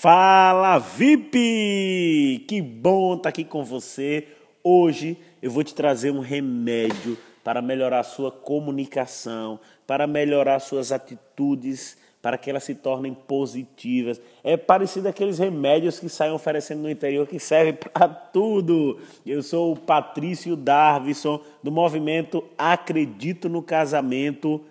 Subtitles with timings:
[0.00, 2.44] Fala VIP!
[2.46, 4.28] Que bom estar aqui com você.
[4.62, 9.58] Hoje eu vou te trazer um remédio para melhorar sua comunicação,
[9.88, 14.20] para melhorar suas atitudes, para que elas se tornem positivas.
[14.44, 19.00] É parecido aqueles remédios que saem oferecendo no interior que servem para tudo.
[19.26, 24.64] Eu sou o Patrício Darvison do movimento Acredito no Casamento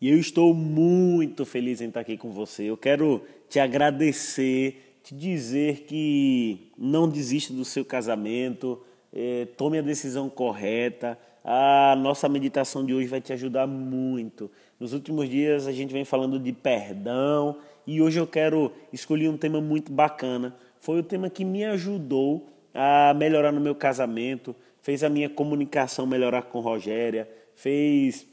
[0.00, 2.64] e eu estou muito feliz em estar aqui com você.
[2.64, 8.82] Eu quero te agradecer, te dizer que não desista do seu casamento,
[9.12, 11.18] é, tome a decisão correta.
[11.44, 14.50] A nossa meditação de hoje vai te ajudar muito.
[14.80, 17.56] Nos últimos dias a gente vem falando de perdão
[17.86, 20.56] e hoje eu quero escolher um tema muito bacana.
[20.78, 26.06] Foi o tema que me ajudou a melhorar no meu casamento, fez a minha comunicação
[26.06, 28.26] melhorar com Rogéria, fez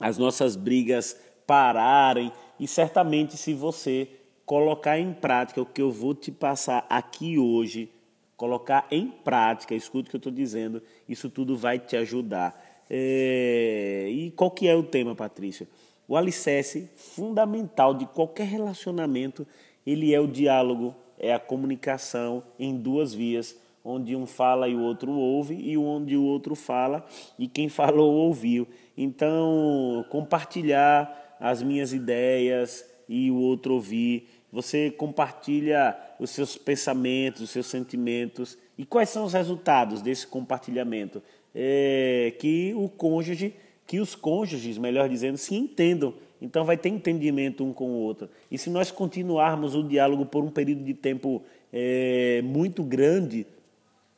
[0.00, 4.08] as nossas brigas pararem e certamente se você
[4.50, 7.88] colocar em prática o que eu vou te passar aqui hoje,
[8.36, 12.60] colocar em prática, escute o que eu estou dizendo, isso tudo vai te ajudar.
[12.90, 14.08] É...
[14.10, 15.68] E qual que é o tema, Patrícia?
[16.08, 19.46] O alicerce fundamental de qualquer relacionamento,
[19.86, 24.82] ele é o diálogo, é a comunicação em duas vias, onde um fala e o
[24.82, 27.06] outro ouve, e onde o outro fala
[27.38, 28.66] e quem falou ouviu.
[28.98, 34.39] Então, compartilhar as minhas ideias e o outro ouvir.
[34.52, 38.58] Você compartilha os seus pensamentos, os seus sentimentos.
[38.76, 41.22] E quais são os resultados desse compartilhamento?
[41.54, 43.54] É que o cônjuge,
[43.86, 46.14] que os cônjuges, melhor dizendo, se entendam.
[46.42, 48.28] Então vai ter entendimento um com o outro.
[48.50, 53.46] E se nós continuarmos o diálogo por um período de tempo é, muito grande,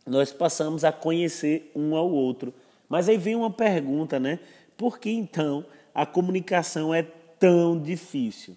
[0.07, 2.55] nós passamos a conhecer um ao outro.
[2.89, 4.39] Mas aí vem uma pergunta, né?
[4.77, 7.03] Por que então a comunicação é
[7.39, 8.57] tão difícil?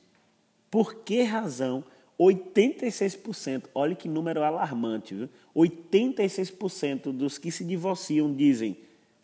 [0.75, 1.85] Por que razão
[2.19, 5.29] 86%, olha que número alarmante, viu?
[5.55, 8.75] 86% dos que se divorciam dizem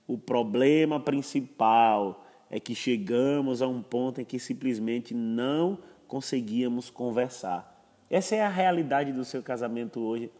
[0.08, 7.86] o problema principal é que chegamos a um ponto em que simplesmente não conseguíamos conversar.
[8.10, 10.32] Essa é a realidade do seu casamento hoje.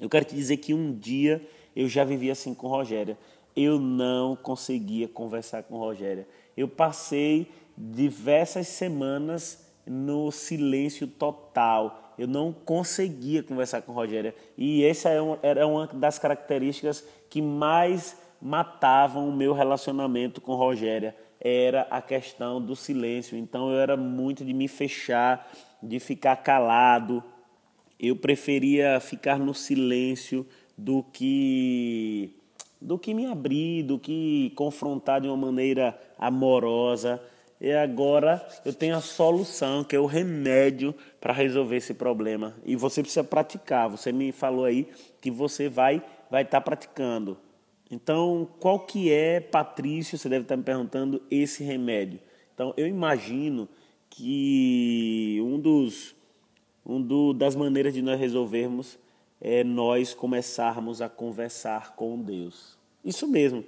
[0.00, 3.18] Eu quero te dizer que um dia eu já vivi assim com Rogéria
[3.54, 6.26] eu não conseguia conversar com Rogéria.
[6.56, 12.14] Eu passei diversas semanas no silêncio total.
[12.18, 14.34] Eu não conseguia conversar com Rogéria.
[14.56, 21.16] E essa é era uma das características que mais matavam o meu relacionamento com Rogéria.
[21.40, 23.36] Era a questão do silêncio.
[23.36, 25.50] Então eu era muito de me fechar,
[25.82, 27.22] de ficar calado.
[27.98, 32.36] Eu preferia ficar no silêncio do que
[32.80, 37.22] do que me abrir, do que confrontar de uma maneira amorosa.
[37.62, 42.56] E agora eu tenho a solução, que é o remédio para resolver esse problema.
[42.66, 43.88] E você precisa praticar.
[43.88, 44.88] Você me falou aí
[45.20, 47.38] que você vai vai estar tá praticando.
[47.88, 52.18] Então, qual que é, Patrício, você deve estar me perguntando, esse remédio?
[52.52, 53.68] Então, eu imagino
[54.10, 56.16] que um dos
[56.84, 58.98] um do, das maneiras de nós resolvermos
[59.40, 62.76] é nós começarmos a conversar com Deus.
[63.04, 63.64] Isso mesmo.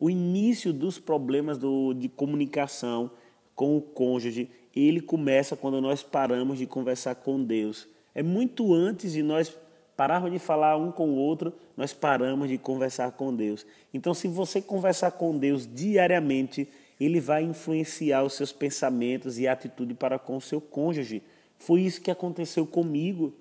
[0.00, 3.10] O início dos problemas do, de comunicação
[3.54, 7.86] com o cônjuge, ele começa quando nós paramos de conversar com Deus.
[8.14, 9.54] É muito antes de nós
[9.94, 13.66] pararmos de falar um com o outro, nós paramos de conversar com Deus.
[13.92, 16.66] Então, se você conversar com Deus diariamente,
[16.98, 21.22] ele vai influenciar os seus pensamentos e atitude para com o seu cônjuge.
[21.58, 23.34] Foi isso que aconteceu comigo.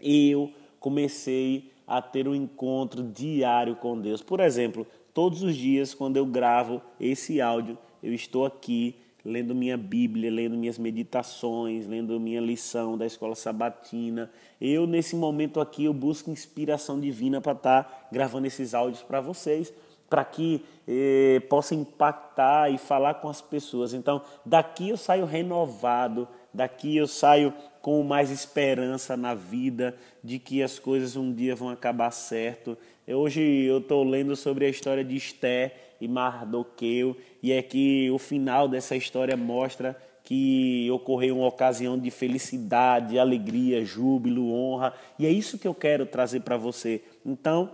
[0.00, 4.22] Eu comecei a ter um encontro diário com Deus.
[4.22, 9.76] Por exemplo, todos os dias, quando eu gravo esse áudio, eu estou aqui lendo minha
[9.76, 14.30] Bíblia, lendo minhas meditações, lendo minha lição da escola sabatina.
[14.60, 19.20] Eu, nesse momento aqui, eu busco inspiração divina para estar tá gravando esses áudios para
[19.20, 19.72] vocês,
[20.08, 23.92] para que eh, possa impactar e falar com as pessoas.
[23.92, 30.62] Então, daqui eu saio renovado, daqui eu saio com mais esperança na vida de que
[30.62, 32.76] as coisas um dia vão acabar certo.
[33.08, 38.18] Hoje eu estou lendo sobre a história de Esté e Mardoqueu e é que o
[38.18, 45.30] final dessa história mostra que ocorreu uma ocasião de felicidade, alegria, júbilo, honra e é
[45.30, 47.02] isso que eu quero trazer para você.
[47.24, 47.70] Então,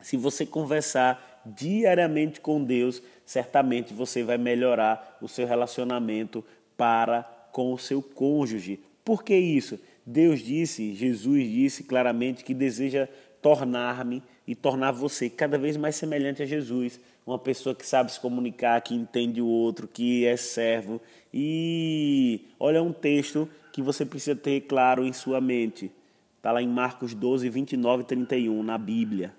[0.00, 6.44] se você conversar diariamente com Deus, certamente você vai melhorar o seu relacionamento
[6.76, 8.78] para com o seu cônjuge.
[9.04, 9.80] Por que isso?
[10.06, 13.08] Deus disse, Jesus disse claramente que deseja
[13.42, 18.20] tornar-me e tornar você cada vez mais semelhante a Jesus, uma pessoa que sabe se
[18.20, 21.00] comunicar, que entende o outro, que é servo.
[21.34, 25.90] E olha um texto que você precisa ter claro em sua mente.
[26.36, 29.34] Está lá em Marcos 12, 29 e 31, na Bíblia.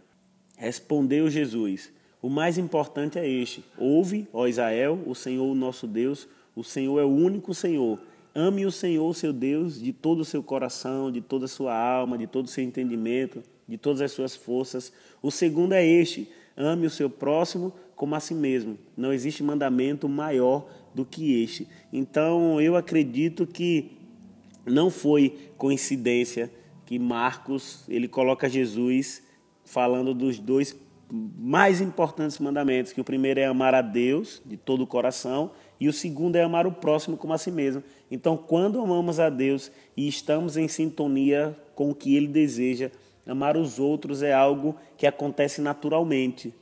[0.58, 1.90] Respondeu Jesus:
[2.22, 7.00] O mais importante é este: Ouve, ó Israel, o Senhor, o nosso Deus, o Senhor
[7.00, 7.98] é o único Senhor.
[8.34, 12.18] Ame o Senhor, seu Deus, de todo o seu coração, de toda a sua alma,
[12.18, 14.94] de todo o seu entendimento, de todas as suas forças.
[15.22, 18.78] O segundo é este: ame o seu próximo como a si mesmo.
[18.96, 21.68] Não existe mandamento maior do que este.
[21.92, 23.98] Então, eu acredito que
[24.66, 26.52] não foi coincidência
[26.86, 29.24] que Marcos ele coloca Jesus
[29.64, 30.76] falando dos dois
[31.12, 35.88] mais importantes mandamentos, que o primeiro é amar a Deus de todo o coração e
[35.88, 37.82] o segundo é amar o próximo como a si mesmo.
[38.12, 42.92] Então, quando amamos a Deus e estamos em sintonia com o que ele deseja,
[43.26, 46.54] amar os outros é algo que acontece naturalmente.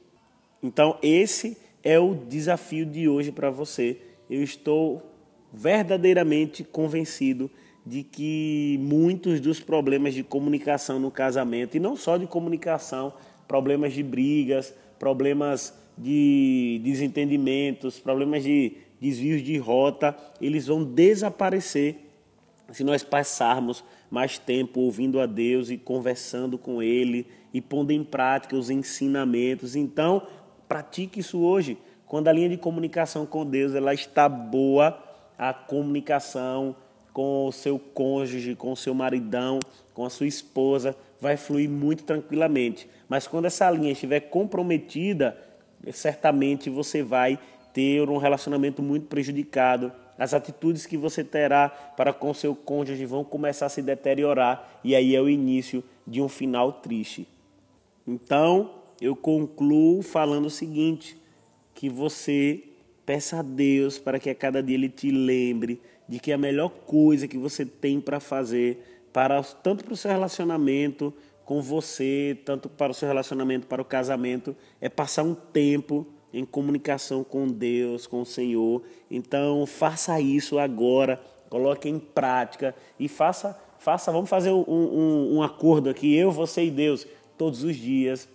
[0.61, 3.97] Então, esse é o desafio de hoje para você.
[4.29, 5.13] Eu estou
[5.51, 7.49] verdadeiramente convencido
[7.85, 13.13] de que muitos dos problemas de comunicação no casamento, e não só de comunicação,
[13.47, 21.97] problemas de brigas, problemas de desentendimentos, problemas de desvios de rota, eles vão desaparecer
[22.71, 28.03] se nós passarmos mais tempo ouvindo a Deus e conversando com Ele e pondo em
[28.03, 29.75] prática os ensinamentos.
[29.75, 30.27] Então,
[30.67, 31.77] Pratique isso hoje.
[32.05, 35.01] Quando a linha de comunicação com Deus ela está boa,
[35.37, 36.75] a comunicação
[37.13, 39.59] com o seu cônjuge, com o seu maridão,
[39.93, 42.87] com a sua esposa vai fluir muito tranquilamente.
[43.09, 45.37] Mas quando essa linha estiver comprometida,
[45.91, 47.39] certamente você vai
[47.77, 49.91] ter um relacionamento muito prejudicado.
[50.17, 54.95] As atitudes que você terá para com seu cônjuge vão começar a se deteriorar e
[54.95, 57.27] aí é o início de um final triste.
[58.07, 61.15] Então, eu concluo falando o seguinte:
[61.75, 62.63] que você
[63.05, 66.69] peça a Deus para que a cada dia Ele te lembre de que a melhor
[66.69, 71.13] coisa que você tem para fazer, para tanto para o seu relacionamento
[71.45, 76.45] com você, tanto para o seu relacionamento para o casamento, é passar um tempo em
[76.45, 78.83] comunicação com Deus, com o Senhor.
[79.09, 81.19] Então, faça isso agora,
[81.49, 86.65] coloque em prática e faça, faça, vamos fazer um, um, um acordo aqui, eu, você
[86.65, 87.07] e Deus,
[87.37, 88.29] todos os dias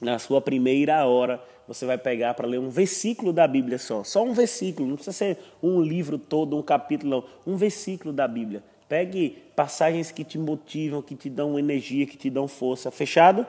[0.00, 4.02] na sua primeira hora, você vai pegar para ler um versículo da Bíblia só.
[4.02, 7.52] Só um versículo, não precisa ser um livro todo, um capítulo, não.
[7.52, 8.64] Um versículo da Bíblia.
[8.88, 12.90] Pegue passagens que te motivam, que te dão energia, que te dão força.
[12.90, 13.46] Fechado?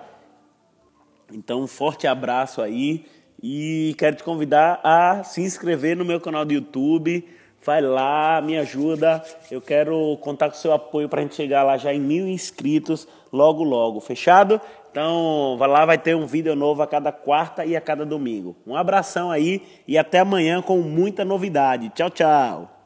[1.33, 3.05] Então, um forte abraço aí
[3.41, 7.27] e quero te convidar a se inscrever no meu canal do YouTube.
[7.63, 9.23] Vai lá, me ajuda.
[9.49, 13.07] Eu quero contar com seu apoio para a gente chegar lá já em mil inscritos
[13.31, 13.99] logo, logo.
[13.99, 14.59] Fechado?
[14.91, 18.55] Então, vai lá, vai ter um vídeo novo a cada quarta e a cada domingo.
[18.67, 21.89] Um abração aí e até amanhã com muita novidade.
[21.89, 22.80] Tchau, tchau.